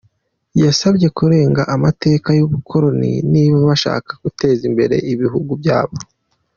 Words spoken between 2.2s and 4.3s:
y’ubukoloni niba bashaka